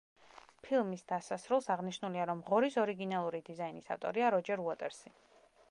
[0.67, 5.17] ფილმის დასასრულს აღნიშნულია, რომ ღორის ორიგინალური დიზაინის ავტორია როჯერ უოტერსი.